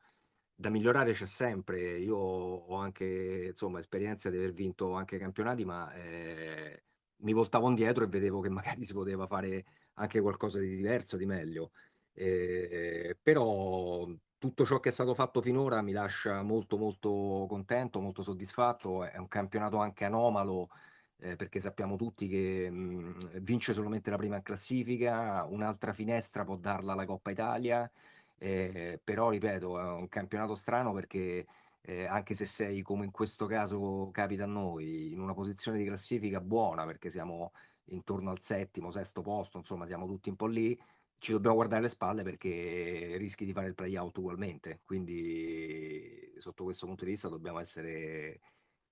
Da 0.53 0.69
migliorare 0.69 1.13
c'è 1.13 1.25
sempre. 1.25 1.97
Io 1.99 2.17
ho 2.17 2.75
anche 2.75 3.47
insomma, 3.49 3.79
esperienza 3.79 4.29
di 4.29 4.37
aver 4.37 4.51
vinto 4.53 4.93
anche 4.93 5.17
campionati, 5.17 5.63
ma 5.65 5.93
eh, 5.93 6.83
mi 7.17 7.33
voltavo 7.33 7.69
indietro 7.69 8.03
e 8.03 8.07
vedevo 8.07 8.41
che 8.41 8.49
magari 8.49 8.83
si 8.83 8.93
poteva 8.93 9.27
fare 9.27 9.65
anche 9.95 10.19
qualcosa 10.21 10.59
di 10.59 10.75
diverso, 10.75 11.15
di 11.17 11.25
meglio. 11.25 11.71
Eh, 12.13 13.17
però 13.21 14.07
tutto 14.37 14.65
ciò 14.65 14.79
che 14.79 14.89
è 14.89 14.91
stato 14.91 15.13
fatto 15.13 15.41
finora 15.41 15.81
mi 15.81 15.91
lascia 15.93 16.41
molto 16.43 16.77
molto 16.77 17.45
contento, 17.47 17.99
molto 18.01 18.21
soddisfatto. 18.21 19.05
È 19.05 19.17
un 19.17 19.27
campionato 19.27 19.77
anche 19.77 20.05
anomalo, 20.05 20.69
eh, 21.19 21.35
perché 21.35 21.59
sappiamo 21.59 21.95
tutti 21.95 22.27
che 22.27 22.69
mh, 22.69 23.39
vince 23.39 23.73
solamente 23.73 24.09
la 24.09 24.17
prima 24.17 24.41
classifica, 24.41 25.45
un'altra 25.49 25.93
finestra 25.93 26.43
può 26.43 26.55
darla 26.57 26.93
alla 26.93 27.05
Coppa 27.05 27.31
Italia, 27.31 27.89
eh, 28.37 28.99
però 29.03 29.29
ripeto, 29.29 29.79
è 29.79 29.83
un 29.83 30.07
campionato 30.09 30.55
strano 30.55 30.93
perché 30.93 31.45
eh, 31.81 32.05
anche 32.05 32.33
se 32.33 32.45
sei 32.45 32.81
come 32.81 33.05
in 33.05 33.11
questo 33.11 33.45
caso 33.45 34.09
capita 34.11 34.43
a 34.43 34.47
noi, 34.47 35.11
in 35.11 35.19
una 35.19 35.33
posizione 35.33 35.77
di 35.77 35.85
classifica 35.85 36.41
buona 36.41 36.85
perché 36.85 37.09
siamo 37.09 37.51
intorno 37.85 38.29
al 38.31 38.41
settimo, 38.41 38.91
sesto 38.91 39.21
posto, 39.21 39.57
insomma 39.57 39.85
siamo 39.85 40.05
tutti 40.05 40.29
un 40.29 40.35
po' 40.35 40.47
lì, 40.47 40.77
ci 41.19 41.31
dobbiamo 41.31 41.55
guardare 41.55 41.81
le 41.81 41.89
spalle 41.89 42.23
perché 42.23 43.15
rischi 43.17 43.45
di 43.45 43.53
fare 43.53 43.67
il 43.67 43.75
play-out 43.75 44.17
ugualmente, 44.17 44.81
quindi 44.85 46.33
sotto 46.37 46.63
questo 46.63 46.85
punto 46.85 47.05
di 47.05 47.11
vista 47.11 47.27
dobbiamo 47.29 47.59
essere 47.59 48.39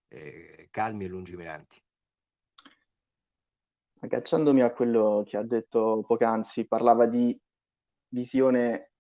eh, 0.08 0.68
calmi 0.72 1.06
e 1.06 1.08
lungimiranti. 1.08 1.85
Agganciandomi 4.06 4.62
a 4.62 4.72
quello 4.72 5.24
che 5.26 5.36
ha 5.38 5.44
detto 5.44 6.04
poc'anzi, 6.06 6.68
parlava 6.68 7.08
di 7.08 7.38
visione 8.10 8.92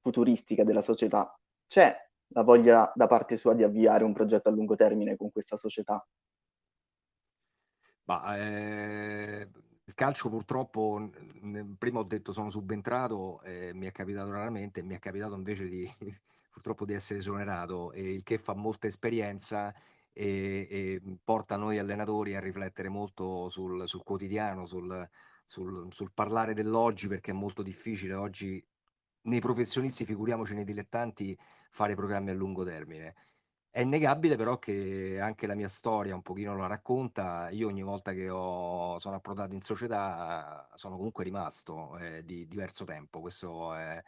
futuristica 0.00 0.64
della 0.64 0.82
società. 0.82 1.34
C'è 1.66 1.96
la 2.32 2.42
voglia 2.42 2.92
da 2.94 3.06
parte 3.06 3.36
sua 3.36 3.54
di 3.54 3.62
avviare 3.62 4.04
un 4.04 4.12
progetto 4.12 4.48
a 4.48 4.52
lungo 4.52 4.76
termine 4.76 5.16
con 5.16 5.30
questa 5.30 5.56
società? 5.56 6.06
Ma, 8.04 8.36
eh, 8.36 9.48
il 9.84 9.94
calcio 9.94 10.28
purtroppo, 10.28 11.10
prima 11.78 12.00
ho 12.00 12.04
detto 12.04 12.32
sono 12.32 12.50
subentrato, 12.50 13.40
eh, 13.42 13.72
mi 13.72 13.86
è 13.86 13.92
capitato 13.92 14.30
raramente, 14.30 14.82
mi 14.82 14.94
è 14.94 14.98
capitato 14.98 15.34
invece 15.34 15.68
di 15.68 15.88
purtroppo 16.50 16.84
di 16.84 16.92
essere 16.92 17.18
esonerato, 17.18 17.92
e 17.92 18.12
il 18.12 18.22
che 18.22 18.36
fa 18.36 18.54
molta 18.54 18.86
esperienza 18.86 19.72
e, 20.12 20.66
e 20.70 21.02
porta 21.22 21.56
noi 21.56 21.78
allenatori 21.78 22.34
a 22.36 22.40
riflettere 22.40 22.88
molto 22.88 23.48
sul, 23.48 23.86
sul 23.86 24.02
quotidiano, 24.02 24.66
sul, 24.66 25.08
sul, 25.46 25.92
sul 25.92 26.12
parlare 26.12 26.54
dell'oggi, 26.54 27.08
perché 27.08 27.30
è 27.30 27.34
molto 27.34 27.62
difficile 27.62 28.14
oggi 28.14 28.64
nei 29.22 29.40
professionisti, 29.40 30.04
figuriamoci 30.04 30.54
nei 30.54 30.64
dilettanti, 30.64 31.38
fare 31.70 31.94
programmi 31.94 32.30
a 32.30 32.34
lungo 32.34 32.64
termine. 32.64 33.14
È 33.72 33.80
innegabile 33.80 34.34
però 34.36 34.58
che 34.58 35.20
anche 35.20 35.46
la 35.46 35.54
mia 35.54 35.68
storia 35.68 36.14
un 36.14 36.22
pochino 36.22 36.56
la 36.56 36.66
racconta. 36.66 37.50
Io 37.50 37.68
ogni 37.68 37.82
volta 37.82 38.12
che 38.12 38.28
ho, 38.28 38.98
sono 38.98 39.16
approdato 39.16 39.54
in 39.54 39.60
società 39.62 40.68
sono 40.74 40.96
comunque 40.96 41.22
rimasto 41.22 41.96
eh, 41.98 42.24
di 42.24 42.48
diverso 42.48 42.84
tempo. 42.84 43.20
Questo 43.20 43.74
è, 43.74 44.02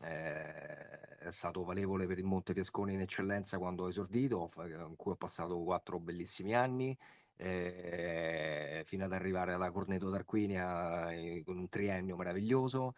è, 0.00 1.18
è, 1.20 1.30
stato 1.30 1.64
valevole 1.64 2.06
per 2.06 2.18
il 2.18 2.24
Montefiascone 2.24 2.92
in 2.92 3.00
eccellenza 3.00 3.58
quando 3.58 3.84
ho 3.84 3.88
esordito, 3.88 4.50
in 4.66 4.94
cui 4.96 5.12
ho 5.12 5.16
passato 5.16 5.58
quattro 5.62 5.98
bellissimi 6.00 6.54
anni. 6.54 6.96
Eh, 7.36 8.82
fino 8.86 9.04
ad 9.04 9.12
arrivare 9.12 9.52
alla 9.52 9.72
Corneto 9.72 10.08
d'Arquinia 10.08 11.10
eh, 11.12 11.42
con 11.44 11.58
un 11.58 11.68
triennio 11.68 12.14
meraviglioso 12.14 12.94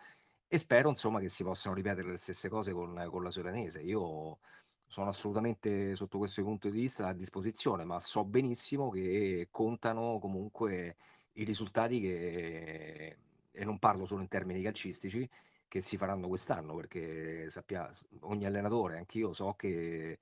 e 0.49 0.59
spero 0.59 0.91
insomma 0.91 1.21
che 1.21 1.29
si 1.29 1.43
possano 1.43 1.75
ripetere 1.75 2.11
le 2.11 2.17
stesse 2.17 2.49
cose 2.49 2.73
con, 2.73 3.07
con 3.11 3.23
la 3.23 3.31
Soranese. 3.31 3.81
Io 3.83 4.39
sono 4.87 5.09
assolutamente 5.11 5.95
sotto 5.97 6.19
questo 6.19 6.43
punto 6.43 6.69
di 6.71 6.81
vista 6.81 7.09
a 7.09 7.13
disposizione, 7.13 7.85
ma 7.85 7.99
so 7.99 8.25
benissimo 8.25 8.91
che 8.91 9.49
contano 9.51 10.19
comunque 10.21 10.97
i 11.33 11.45
risultati 11.45 12.01
che, 12.01 13.17
e 13.51 13.65
non 13.65 13.79
parlo 13.79 14.05
solo 14.05 14.23
in 14.23 14.29
termini 14.29 14.63
calcistici, 14.63 15.29
che 15.69 15.81
si 15.81 15.97
faranno 15.97 16.29
quest'anno, 16.29 16.75
perché 16.75 17.49
sappia, 17.49 17.89
ogni 18.21 18.47
allenatore, 18.47 18.99
anch'io 18.99 19.33
so 19.33 19.55
che 19.55 20.19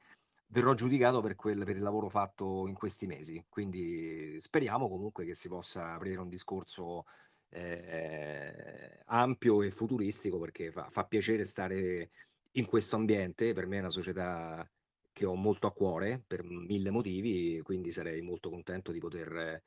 verrò 0.48 0.74
giudicato 0.74 1.20
per, 1.20 1.34
quel, 1.34 1.64
per 1.64 1.76
il 1.76 1.82
lavoro 1.82 2.08
fatto 2.08 2.66
in 2.66 2.74
questi 2.74 3.06
mesi. 3.06 3.44
Quindi 3.48 4.36
speriamo 4.40 4.88
comunque 4.88 5.24
che 5.24 5.34
si 5.34 5.48
possa 5.48 5.94
aprire 5.94 6.20
un 6.20 6.28
discorso 6.28 7.06
eh, 7.50 9.00
ampio 9.06 9.62
e 9.62 9.70
futuristico 9.70 10.38
perché 10.38 10.70
fa, 10.70 10.88
fa, 10.90 11.04
piacere 11.04 11.44
stare 11.44 12.10
in 12.52 12.66
questo 12.66 12.96
ambiente. 12.96 13.52
Per 13.52 13.66
me 13.66 13.76
è 13.76 13.80
una 13.80 13.90
società 13.90 14.68
che 15.12 15.24
ho 15.24 15.34
molto 15.34 15.66
a 15.66 15.72
cuore 15.72 16.22
per 16.26 16.44
mille 16.44 16.90
motivi, 16.90 17.60
quindi 17.62 17.92
sarei 17.92 18.20
molto 18.20 18.50
contento 18.50 18.92
di 18.92 18.98
poter, 18.98 19.62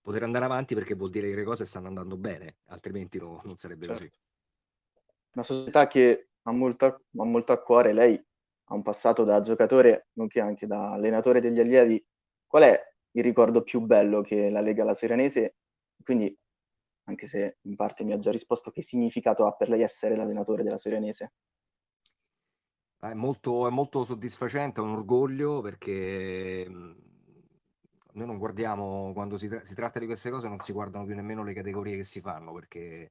poter 0.00 0.22
andare 0.22 0.44
avanti 0.44 0.74
perché 0.74 0.94
vuol 0.94 1.10
dire 1.10 1.28
che 1.28 1.36
le 1.36 1.44
cose 1.44 1.64
stanno 1.64 1.88
andando 1.88 2.16
bene, 2.16 2.56
altrimenti 2.66 3.18
no, 3.18 3.40
non 3.44 3.56
sarebbe 3.56 3.86
certo. 3.86 4.02
così. 4.02 4.12
Una 5.34 5.44
società 5.44 5.86
che 5.86 6.28
ha 6.42 6.52
molto, 6.52 6.86
ha 6.86 7.24
molto 7.24 7.52
a 7.52 7.62
cuore, 7.62 7.92
lei 7.92 8.22
ha 8.64 8.74
un 8.74 8.82
passato 8.82 9.24
da 9.24 9.40
giocatore, 9.40 10.08
nonché 10.14 10.40
anche 10.40 10.66
da 10.66 10.92
allenatore 10.92 11.40
degli 11.40 11.60
allievi. 11.60 12.04
Qual 12.46 12.62
è 12.62 12.80
il 13.12 13.22
ricordo 13.22 13.62
più 13.62 13.80
bello 13.80 14.20
che 14.20 14.50
la 14.50 14.60
Lega 14.60 14.84
la 14.84 14.94
Serenese? 14.94 15.56
Quindi 16.02 16.36
anche 17.04 17.26
se 17.26 17.58
in 17.62 17.76
parte 17.76 18.04
mi 18.04 18.12
ha 18.12 18.18
già 18.18 18.30
risposto, 18.30 18.70
che 18.70 18.82
significato 18.82 19.46
ha 19.46 19.52
per 19.52 19.68
lei 19.68 19.82
essere 19.82 20.16
l'allenatore 20.16 20.62
della 20.62 20.78
Sorenese? 20.78 21.32
È 22.98 23.14
molto, 23.14 23.66
è 23.66 23.70
molto 23.70 24.04
soddisfacente, 24.04 24.80
è 24.80 24.84
un 24.84 24.92
orgoglio 24.92 25.60
perché 25.60 26.64
mm, 26.68 26.92
noi 28.12 28.26
non 28.26 28.38
guardiamo, 28.38 29.12
quando 29.12 29.38
si, 29.38 29.48
tra- 29.48 29.64
si, 29.64 29.74
tratta 29.74 29.98
di 29.98 30.06
queste 30.06 30.30
cose, 30.30 30.48
non 30.48 30.60
si 30.60 30.72
guardano 30.72 31.04
più 31.04 31.14
nemmeno 31.14 31.42
le 31.42 31.52
categorie 31.52 31.96
che 31.96 32.04
si 32.04 32.20
fanno 32.20 32.52
perché 32.52 33.10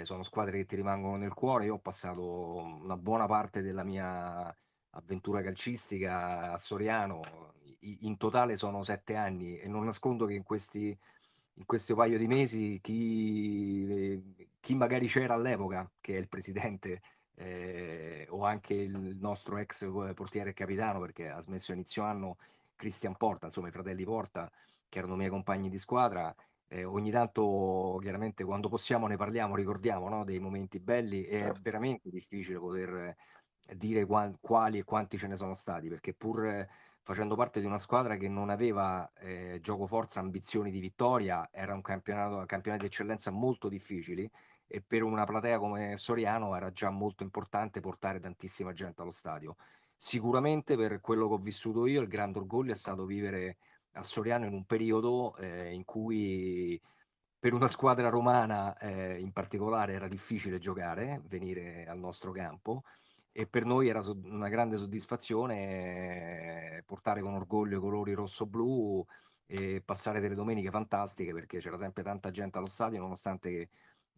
eh, 0.00 0.04
sono 0.04 0.22
squadre 0.22 0.58
che 0.58 0.66
ti 0.66 0.76
rimangono 0.76 1.16
nel 1.16 1.34
cuore. 1.34 1.66
Io 1.66 1.74
ho 1.74 1.78
passato 1.78 2.56
una 2.82 2.96
buona 2.96 3.26
parte 3.26 3.62
della 3.62 3.84
mia 3.84 4.54
avventura 4.90 5.42
calcistica 5.42 6.52
a 6.52 6.58
Soriano, 6.58 7.52
in 7.80 8.16
totale 8.16 8.56
sono 8.56 8.82
sette 8.82 9.14
anni 9.16 9.58
e 9.58 9.68
non 9.68 9.84
nascondo 9.84 10.26
che 10.26 10.34
in 10.34 10.42
questi 10.42 10.96
in 11.56 11.66
questo 11.66 11.94
paio 11.94 12.18
di 12.18 12.26
mesi 12.26 12.80
chi, 12.82 14.46
chi 14.60 14.74
magari 14.74 15.06
c'era 15.06 15.34
all'epoca, 15.34 15.88
che 16.00 16.16
è 16.16 16.18
il 16.18 16.28
presidente, 16.28 17.00
eh, 17.36 18.26
o 18.30 18.44
anche 18.44 18.74
il 18.74 19.16
nostro 19.20 19.58
ex 19.58 19.88
portiere 20.14 20.50
e 20.50 20.54
capitano, 20.54 21.00
perché 21.00 21.28
ha 21.30 21.40
smesso 21.40 21.72
inizio 21.72 22.02
anno, 22.02 22.38
Cristian 22.74 23.16
Porta, 23.16 23.46
insomma 23.46 23.68
i 23.68 23.72
fratelli 23.72 24.04
Porta, 24.04 24.50
che 24.88 24.98
erano 24.98 25.16
miei 25.16 25.30
compagni 25.30 25.68
di 25.68 25.78
squadra, 25.78 26.34
eh, 26.68 26.84
ogni 26.84 27.10
tanto 27.10 27.98
chiaramente 28.00 28.44
quando 28.44 28.68
possiamo 28.68 29.06
ne 29.06 29.16
parliamo, 29.16 29.56
ricordiamo 29.56 30.08
no, 30.08 30.24
dei 30.24 30.38
momenti 30.38 30.80
belli, 30.80 31.22
è 31.24 31.40
certo. 31.40 31.60
veramente 31.62 32.10
difficile 32.10 32.58
poter 32.58 33.16
dire 33.74 34.04
qual, 34.04 34.36
quali 34.40 34.78
e 34.78 34.84
quanti 34.84 35.16
ce 35.16 35.26
ne 35.26 35.36
sono 35.36 35.54
stati, 35.54 35.88
perché 35.88 36.14
pur 36.14 36.66
facendo 37.04 37.36
parte 37.36 37.60
di 37.60 37.66
una 37.66 37.78
squadra 37.78 38.16
che 38.16 38.28
non 38.28 38.48
aveva 38.48 39.10
eh, 39.18 39.58
gioco 39.60 39.86
forza, 39.86 40.20
ambizioni 40.20 40.70
di 40.70 40.80
vittoria, 40.80 41.48
era 41.52 41.74
un 41.74 41.82
campionato, 41.82 42.42
campionati 42.46 42.82
di 42.84 42.88
eccellenza 42.88 43.30
molto 43.30 43.68
difficili 43.68 44.28
e 44.66 44.80
per 44.80 45.02
una 45.02 45.24
platea 45.24 45.58
come 45.58 45.98
Soriano 45.98 46.56
era 46.56 46.70
già 46.70 46.88
molto 46.88 47.22
importante 47.22 47.80
portare 47.80 48.20
tantissima 48.20 48.72
gente 48.72 49.02
allo 49.02 49.10
stadio. 49.10 49.56
Sicuramente 49.94 50.76
per 50.76 51.00
quello 51.00 51.28
che 51.28 51.34
ho 51.34 51.38
vissuto 51.38 51.86
io, 51.86 52.00
il 52.00 52.08
grande 52.08 52.38
orgoglio 52.38 52.72
è 52.72 52.76
stato 52.76 53.04
vivere 53.04 53.58
a 53.94 54.02
Soriano 54.02 54.46
in 54.46 54.52
un 54.52 54.64
periodo 54.64 55.36
eh, 55.36 55.72
in 55.72 55.84
cui 55.84 56.80
per 57.38 57.52
una 57.52 57.68
squadra 57.68 58.08
romana 58.08 58.76
eh, 58.78 59.18
in 59.18 59.32
particolare 59.32 59.92
era 59.92 60.08
difficile 60.08 60.58
giocare, 60.58 61.22
venire 61.26 61.86
al 61.86 61.98
nostro 61.98 62.32
campo 62.32 62.82
e 63.32 63.46
per 63.46 63.64
noi 63.64 63.88
era 63.88 64.00
una 64.22 64.48
grande 64.48 64.76
soddisfazione 64.76 66.76
eh, 66.78 66.82
portare 66.84 67.20
con 67.20 67.34
orgoglio 67.34 67.78
i 67.78 67.80
colori 67.80 68.12
rosso-blu 68.14 69.04
e 69.46 69.82
passare 69.84 70.20
delle 70.20 70.34
domeniche 70.34 70.70
fantastiche 70.70 71.32
perché 71.32 71.58
c'era 71.58 71.76
sempre 71.76 72.02
tanta 72.02 72.30
gente 72.30 72.58
allo 72.58 72.66
stadio 72.66 73.00
nonostante 73.00 73.50
che, 73.50 73.68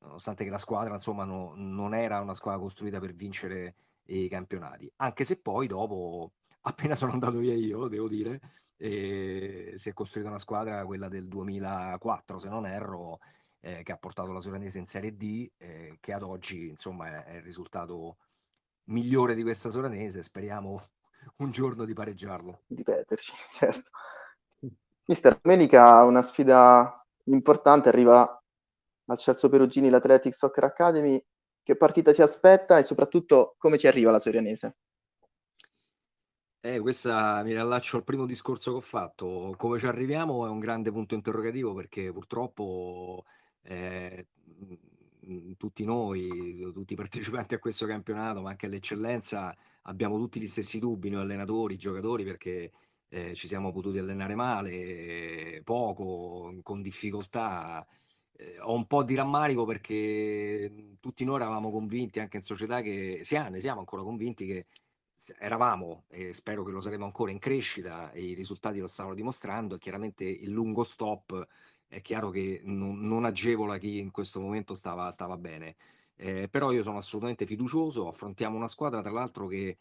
nonostante 0.00 0.44
che 0.44 0.50
la 0.50 0.58
squadra 0.58 0.94
insomma 0.94 1.24
no, 1.24 1.52
non 1.56 1.94
era 1.94 2.20
una 2.20 2.34
squadra 2.34 2.60
costruita 2.60 3.00
per 3.00 3.14
vincere 3.14 3.74
i 4.06 4.28
campionati. 4.28 4.90
Anche 4.96 5.24
se 5.24 5.40
poi 5.40 5.66
dopo 5.66 6.32
appena 6.68 6.94
sono 6.94 7.12
andato 7.12 7.38
via 7.38 7.54
io 7.54 7.88
devo 7.88 8.08
dire 8.08 8.40
si 8.76 9.88
è 9.88 9.92
costruita 9.94 10.28
una 10.28 10.38
squadra 10.38 10.84
quella 10.84 11.08
del 11.08 11.28
2004 11.28 12.38
se 12.38 12.48
non 12.48 12.66
erro 12.66 13.20
eh, 13.60 13.82
che 13.82 13.92
ha 13.92 13.96
portato 13.96 14.32
la 14.32 14.40
Soranese 14.40 14.78
in 14.78 14.86
Serie 14.86 15.16
D 15.16 15.50
eh, 15.56 15.96
che 16.00 16.12
ad 16.12 16.22
oggi 16.22 16.68
insomma 16.68 17.08
è, 17.08 17.24
è 17.24 17.36
il 17.36 17.42
risultato 17.42 18.18
migliore 18.86 19.34
di 19.34 19.42
questa 19.42 19.70
soranese, 19.70 20.22
speriamo 20.22 20.90
un 21.38 21.50
giorno 21.50 21.84
di 21.84 21.94
pareggiarlo. 21.94 22.62
Ripeterci, 22.68 23.32
certo. 23.52 23.90
Mister, 25.06 25.38
domenica 25.40 26.02
una 26.02 26.22
sfida 26.22 27.04
importante, 27.24 27.88
arriva 27.88 28.42
al 29.08 29.18
Celso 29.18 29.48
Perugini 29.48 29.88
l'Athletic 29.88 30.34
Soccer 30.34 30.64
Academy. 30.64 31.22
Che 31.62 31.76
partita 31.76 32.12
si 32.12 32.22
aspetta 32.22 32.78
e 32.78 32.84
soprattutto 32.84 33.54
come 33.58 33.78
ci 33.78 33.88
arriva 33.88 34.10
la 34.10 34.20
Sorianese? 34.20 34.76
Eh, 36.66 36.80
questa 36.80 37.44
mi 37.44 37.52
riallaccio 37.52 37.96
al 37.96 38.02
primo 38.02 38.26
discorso 38.26 38.72
che 38.72 38.76
ho 38.78 38.80
fatto. 38.80 39.54
Come 39.56 39.78
ci 39.78 39.86
arriviamo 39.86 40.46
è 40.46 40.48
un 40.48 40.58
grande 40.58 40.90
punto 40.90 41.14
interrogativo 41.14 41.72
perché 41.74 42.10
purtroppo 42.12 43.24
eh, 43.62 44.26
tutti 45.56 45.84
noi, 45.84 46.68
tutti 46.74 46.94
i 46.94 46.96
partecipanti 46.96 47.54
a 47.54 47.60
questo 47.60 47.86
campionato, 47.86 48.40
ma 48.40 48.50
anche 48.50 48.66
all'eccellenza, 48.66 49.56
abbiamo 49.82 50.18
tutti 50.18 50.40
gli 50.40 50.48
stessi 50.48 50.80
dubbi, 50.80 51.08
noi 51.08 51.22
allenatori, 51.22 51.76
giocatori, 51.76 52.24
perché 52.24 52.72
eh, 53.10 53.34
ci 53.34 53.46
siamo 53.46 53.70
potuti 53.70 53.98
allenare 53.98 54.34
male, 54.34 55.60
poco, 55.62 56.52
con 56.64 56.82
difficoltà. 56.82 57.86
Eh, 58.32 58.58
ho 58.60 58.74
un 58.74 58.86
po' 58.86 59.04
di 59.04 59.14
rammarico 59.14 59.64
perché 59.64 60.96
tutti 60.98 61.24
noi 61.24 61.36
eravamo 61.36 61.70
convinti, 61.70 62.18
anche 62.18 62.38
in 62.38 62.42
società, 62.42 62.80
che 62.80 63.20
siamo, 63.22 63.60
siamo 63.60 63.78
ancora 63.78 64.02
convinti 64.02 64.46
che 64.46 64.66
eravamo, 65.38 66.04
e 66.08 66.32
spero 66.32 66.62
che 66.64 66.70
lo 66.70 66.80
saremo 66.80 67.04
ancora, 67.04 67.30
in 67.30 67.38
crescita 67.38 68.12
e 68.12 68.22
i 68.22 68.34
risultati 68.34 68.78
lo 68.78 68.86
stavano 68.86 69.14
dimostrando 69.14 69.74
e 69.74 69.78
chiaramente 69.78 70.24
il 70.24 70.50
lungo 70.50 70.84
stop 70.84 71.46
è 71.88 72.00
chiaro 72.00 72.30
che 72.30 72.60
non, 72.64 73.00
non 73.00 73.24
agevola 73.24 73.78
chi 73.78 73.98
in 73.98 74.10
questo 74.10 74.40
momento 74.40 74.74
stava, 74.74 75.10
stava 75.10 75.36
bene. 75.36 75.76
Eh, 76.16 76.48
però 76.48 76.72
io 76.72 76.82
sono 76.82 76.98
assolutamente 76.98 77.46
fiducioso, 77.46 78.08
affrontiamo 78.08 78.56
una 78.56 78.68
squadra 78.68 79.02
tra 79.02 79.10
l'altro 79.10 79.46
che 79.46 79.76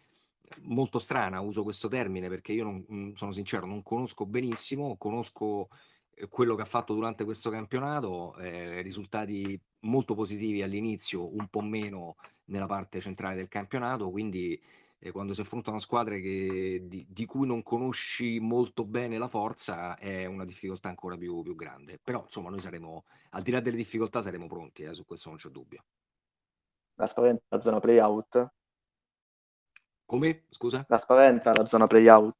molto 0.63 0.99
strana, 0.99 1.39
uso 1.39 1.63
questo 1.63 1.87
termine 1.87 2.29
perché 2.29 2.51
io 2.53 2.63
non, 2.63 2.85
mm, 2.91 3.13
sono 3.13 3.31
sincero, 3.31 3.65
non 3.65 3.83
conosco 3.83 4.25
benissimo, 4.25 4.95
conosco 4.97 5.69
eh, 6.15 6.27
quello 6.27 6.55
che 6.55 6.61
ha 6.63 6.65
fatto 6.65 6.93
durante 6.93 7.23
questo 7.23 7.49
campionato, 7.49 8.35
eh, 8.37 8.81
risultati 8.81 9.59
molto 9.81 10.13
positivi 10.15 10.61
all'inizio, 10.61 11.33
un 11.35 11.47
po' 11.47 11.61
meno 11.61 12.15
nella 12.45 12.67
parte 12.67 12.99
centrale 12.99 13.35
del 13.35 13.47
campionato, 13.47 14.09
quindi 14.09 14.59
eh, 14.99 15.11
quando 15.11 15.33
si 15.33 15.41
affrontano 15.41 15.79
squadre 15.79 16.19
che, 16.21 16.83
di, 16.83 17.05
di, 17.09 17.25
cui 17.25 17.45
non 17.45 17.63
conosci 17.63 18.39
molto 18.39 18.85
bene 18.85 19.17
la 19.17 19.27
forza 19.27 19.97
è 19.97 20.25
una 20.25 20.45
difficoltà 20.45 20.89
ancora 20.89 21.17
più, 21.17 21.41
più, 21.41 21.55
grande. 21.55 21.99
Però 22.03 22.23
insomma 22.23 22.49
noi 22.49 22.59
saremo, 22.59 23.05
al 23.31 23.41
di 23.41 23.51
là 23.51 23.59
delle 23.59 23.77
difficoltà, 23.77 24.21
saremo 24.21 24.47
pronti, 24.47 24.83
eh, 24.83 24.93
su 24.93 25.05
questo 25.05 25.29
non 25.29 25.37
c'è 25.37 25.49
dubbio. 25.49 25.83
La 26.95 27.07
spaventa 27.07 27.43
la 27.49 27.61
zona 27.61 27.79
play-out? 27.79 28.53
Come? 30.05 30.45
Scusa? 30.49 30.85
La 30.87 30.97
spaventa 30.97 31.51
la 31.53 31.65
zona 31.65 31.87
play-out? 31.87 32.37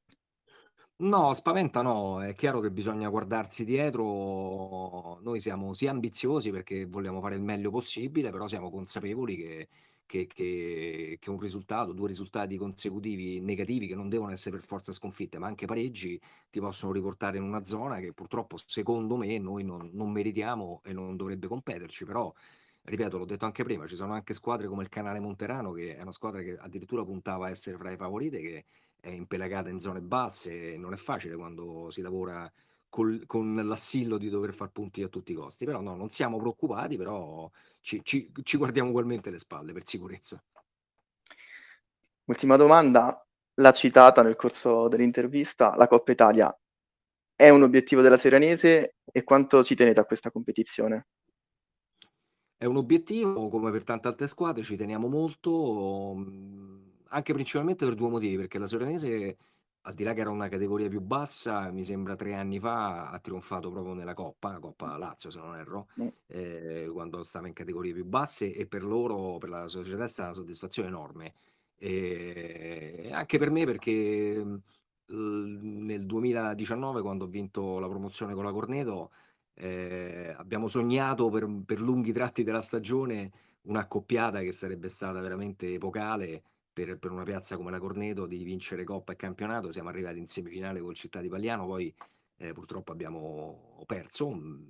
No, 0.98 1.34
spaventa 1.34 1.82
no, 1.82 2.24
è 2.24 2.34
chiaro 2.34 2.62
che 2.62 2.72
bisogna 2.72 3.10
guardarsi 3.10 3.66
dietro. 3.66 5.20
Noi 5.22 5.42
siamo 5.42 5.74
sia 5.74 5.92
ambiziosi 5.92 6.52
perché 6.52 6.86
vogliamo 6.86 7.20
fare 7.20 7.36
il 7.36 7.42
meglio 7.42 7.70
possibile, 7.70 8.30
però 8.32 8.48
siamo 8.48 8.70
consapevoli 8.72 9.36
che 9.36 9.68
che, 10.06 10.28
che, 10.28 11.18
che 11.20 11.30
un 11.30 11.40
risultato, 11.40 11.92
due 11.94 12.08
risultati 12.08 12.58
consecutivi 12.58 13.40
negativi 13.40 13.88
che 13.88 13.96
non 13.96 14.10
devono 14.10 14.32
essere 14.32 14.58
per 14.58 14.66
forza 14.66 14.92
sconfitte, 14.92 15.38
ma 15.38 15.48
anche 15.48 15.66
pareggi 15.66 16.20
ti 16.50 16.60
possono 16.60 16.92
riportare 16.92 17.38
in 17.38 17.44
una 17.44 17.64
zona 17.64 18.00
che 18.00 18.14
purtroppo 18.14 18.58
secondo 18.66 19.18
me 19.18 19.38
noi 19.38 19.64
non, 19.64 19.90
non 19.94 20.12
meritiamo 20.12 20.82
e 20.84 20.94
non 20.94 21.16
dovrebbe 21.16 21.48
competerci, 21.48 22.06
però 22.06 22.34
ripeto, 22.84 23.18
l'ho 23.18 23.26
detto 23.26 23.46
anche 23.46 23.64
prima, 23.64 23.88
ci 23.88 23.96
sono 23.96 24.14
anche 24.14 24.34
squadre 24.34 24.68
come 24.68 24.84
il 24.84 24.90
Canale 24.90 25.20
Monterano, 25.20 25.72
che 25.72 25.96
è 25.96 26.02
una 26.02 26.12
squadra 26.12 26.42
che 26.42 26.58
addirittura 26.58 27.04
puntava 27.04 27.48
a 27.48 27.50
essere 27.50 27.78
fra 27.78 27.90
le 27.90 27.98
favorite, 27.98 28.40
che 28.40 28.66
è 29.00 29.10
impelagata 29.10 29.70
in 29.70 29.80
zone 29.80 30.02
basse, 30.02 30.78
non 30.78 30.94
è 30.94 30.98
facile 30.98 31.36
quando 31.36 31.90
si 31.90 32.02
lavora 32.02 32.52
col, 32.90 33.24
con 33.26 33.56
l'assillo 33.56 34.18
di 34.18 34.30
dover 34.30 34.54
far 34.54 34.72
punti 34.72 35.04
a 35.04 35.08
tutti 35.08 35.32
i 35.32 35.36
costi. 35.36 35.66
Però 35.66 35.82
no, 35.82 35.96
non 35.96 36.10
siamo 36.10 36.38
preoccupati, 36.38 36.98
però 36.98 37.50
ci, 37.82 38.02
ci, 38.04 38.32
ci 38.44 38.58
guardiamo 38.58 38.90
ugualmente 38.90 39.30
le 39.30 39.40
spalle 39.40 39.74
per 39.74 39.86
sicurezza. 39.86 40.42
Ultima 42.26 42.56
domanda, 42.56 43.24
l'ha 43.56 43.72
citata 43.72 44.24
nel 44.24 44.36
corso 44.36 44.88
dell'intervista, 44.88 45.76
la 45.76 45.88
Coppa 45.88 46.12
Italia 46.12 46.58
è 47.36 47.50
un 47.50 47.64
obiettivo 47.64 48.02
della 48.02 48.18
Serenese 48.18 48.96
e 49.04 49.24
quanto 49.24 49.62
ci 49.62 49.76
tenete 49.76 50.00
a 50.00 50.06
questa 50.06 50.32
competizione? 50.32 51.08
È 52.58 52.64
un 52.64 52.78
obiettivo, 52.78 53.50
come 53.50 53.70
per 53.72 53.84
tante 53.84 54.08
altre 54.08 54.28
squadre, 54.28 54.64
ci 54.64 54.78
teniamo 54.78 55.10
molto, 55.10 56.16
anche 57.10 57.34
principalmente 57.34 57.86
per 57.86 57.96
due 57.96 58.10
motivi, 58.10 58.38
perché 58.38 58.58
la 58.58 58.68
Serenese 58.68 59.38
al 59.88 59.94
di 59.94 60.04
là 60.04 60.14
che 60.14 60.22
era 60.22 60.32
una 60.32 60.50
categoria 60.50 60.90
più 60.90 61.00
bassa, 61.00 61.72
mi 61.72 61.84
sembra 61.84 62.16
tre 62.16 62.34
anni 62.34 62.60
fa 62.60 63.10
ha 63.10 63.20
trionfato 63.20 63.70
proprio 63.70 63.94
nella 63.94 64.16
Coppa, 64.16 64.58
Coppa 64.60 64.98
Lazio 64.98 65.30
se 65.30 65.40
non 65.40 65.56
erro, 65.56 65.88
eh, 66.28 66.90
quando 66.92 67.22
stava 67.22 67.48
in 67.48 67.54
categorie 67.54 67.94
più 67.94 68.06
basse 68.06 68.54
e 68.54 68.66
per 68.66 68.84
loro, 68.84 69.38
per 69.38 69.50
la 69.50 69.68
società 69.68 70.04
è 70.04 70.08
stata 70.08 70.30
una 70.30 70.38
soddisfazione 70.38 70.88
enorme. 70.88 71.34
E 71.78 73.10
anche 73.12 73.38
per 73.38 73.52
me 73.52 73.66
perché 73.66 74.44
nel 75.08 76.06
2019 76.06 77.02
quando 77.02 77.26
ho 77.26 77.28
vinto 77.28 77.78
la 77.78 77.88
promozione 77.88 78.34
con 78.34 78.44
la 78.44 78.52
Corneto 78.52 79.12
eh, 79.54 80.34
abbiamo 80.36 80.68
sognato 80.68 81.30
per, 81.30 81.48
per 81.64 81.80
lunghi 81.80 82.12
tratti 82.12 82.44
della 82.44 82.62
stagione 82.62 83.32
un'accoppiata 83.64 84.42
che 84.42 84.52
sarebbe 84.52 84.88
stata 84.88 85.20
veramente 85.20 85.74
epocale 85.76 86.44
per, 86.76 86.98
per, 86.98 87.12
una 87.12 87.24
piazza 87.24 87.56
come 87.56 87.72
la 87.72 87.80
Corneto 87.80 88.26
di 88.26 88.44
vincere 88.44 88.84
Coppa 88.84 89.14
e 89.14 89.16
campionato. 89.16 89.72
Siamo 89.72 89.88
arrivati 89.88 90.20
in 90.20 90.28
semifinale 90.28 90.82
col 90.82 90.94
Città 90.94 91.22
di 91.22 91.30
Pagliano, 91.30 91.66
poi 91.66 91.94
eh, 92.36 92.52
purtroppo 92.52 92.92
abbiamo 92.92 93.82
perso. 93.86 94.30
Mm, 94.30 94.64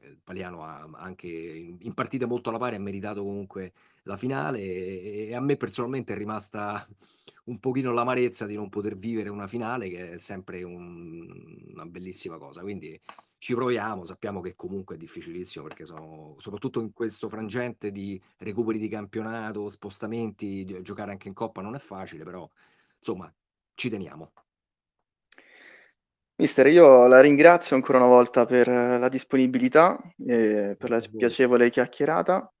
il 0.00 0.20
Pagliano 0.24 0.64
ha 0.64 0.88
anche 0.94 1.28
in, 1.28 1.76
in 1.80 1.92
partite 1.92 2.24
molto 2.24 2.48
alla 2.48 2.56
pari 2.58 2.76
ha 2.76 2.80
meritato 2.80 3.22
comunque 3.22 3.74
la 4.04 4.16
finale 4.16 4.58
e, 4.60 5.26
e 5.28 5.34
a 5.34 5.40
me 5.40 5.56
personalmente 5.56 6.14
è 6.14 6.16
rimasta 6.16 6.84
un 7.44 7.58
pochino 7.58 7.92
l'amarezza 7.92 8.46
di 8.46 8.54
non 8.54 8.68
poter 8.68 8.96
vivere 8.96 9.28
una 9.28 9.46
finale 9.46 9.88
che 9.88 10.12
è 10.12 10.16
sempre 10.18 10.62
un, 10.62 11.26
una 11.72 11.86
bellissima 11.86 12.38
cosa. 12.38 12.60
Quindi 12.60 13.00
ci 13.38 13.54
proviamo, 13.54 14.04
sappiamo 14.04 14.40
che 14.42 14.54
comunque 14.54 14.96
è 14.96 14.98
difficilissimo 14.98 15.64
perché 15.66 15.86
sono, 15.86 16.34
soprattutto 16.36 16.80
in 16.80 16.92
questo 16.92 17.28
frangente 17.28 17.90
di 17.90 18.20
recuperi 18.38 18.78
di 18.78 18.88
campionato, 18.88 19.68
spostamenti, 19.68 20.64
di, 20.64 20.82
giocare 20.82 21.12
anche 21.12 21.28
in 21.28 21.34
Coppa 21.34 21.62
non 21.62 21.74
è 21.74 21.78
facile, 21.78 22.22
però 22.22 22.48
insomma 22.98 23.32
ci 23.74 23.88
teniamo. 23.88 24.32
Mister, 26.36 26.66
io 26.66 27.06
la 27.06 27.20
ringrazio 27.20 27.76
ancora 27.76 27.98
una 27.98 28.08
volta 28.08 28.44
per 28.44 28.68
la 28.68 29.08
disponibilità 29.08 29.98
e 30.18 30.74
per 30.78 30.90
la 30.90 31.00
piacevole 31.00 31.70
chiacchierata. 31.70 32.52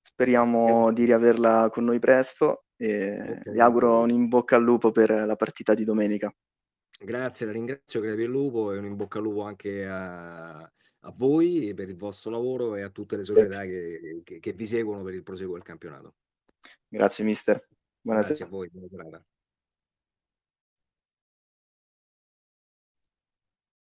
Speriamo 0.00 0.92
di 0.92 1.04
riaverla 1.04 1.68
con 1.70 1.84
noi 1.84 1.98
presto 1.98 2.63
e 2.84 3.40
vi 3.50 3.60
auguro 3.60 4.00
un 4.00 4.10
in 4.10 4.28
bocca 4.28 4.56
al 4.56 4.62
lupo 4.62 4.92
per 4.92 5.10
la 5.10 5.36
partita 5.36 5.74
di 5.74 5.84
domenica. 5.84 6.34
Grazie, 7.00 7.46
la 7.46 7.52
ringrazio, 7.52 8.02
il 8.02 8.22
Lupo 8.24 8.72
e 8.72 8.78
un 8.78 8.84
in 8.84 8.96
bocca 8.96 9.18
al 9.18 9.24
lupo 9.24 9.42
anche 9.42 9.84
a, 9.84 10.60
a 10.60 11.12
voi 11.16 11.72
per 11.74 11.88
il 11.88 11.96
vostro 11.96 12.30
lavoro 12.30 12.76
e 12.76 12.82
a 12.82 12.90
tutte 12.90 13.16
le 13.16 13.24
società 13.24 13.62
che, 13.62 14.20
che, 14.22 14.38
che 14.38 14.52
vi 14.52 14.66
seguono 14.66 15.02
per 15.02 15.14
il 15.14 15.22
proseguo 15.22 15.54
del 15.54 15.64
campionato. 15.64 16.14
Grazie 16.88 17.24
mister. 17.24 17.60
Buonasera. 18.00 18.34
Grazie 18.34 18.44
a 18.44 18.48
voi, 18.48 18.70
buona. 18.70 19.24